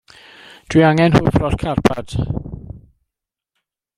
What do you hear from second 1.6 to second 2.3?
carpad.